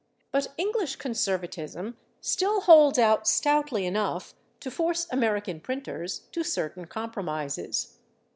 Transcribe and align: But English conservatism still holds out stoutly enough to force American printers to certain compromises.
But 0.31 0.47
English 0.57 0.95
conservatism 0.95 1.95
still 2.21 2.61
holds 2.61 2.97
out 2.97 3.27
stoutly 3.27 3.85
enough 3.85 4.33
to 4.61 4.71
force 4.71 5.05
American 5.11 5.59
printers 5.59 6.21
to 6.31 6.41
certain 6.43 6.85
compromises. 6.87 7.99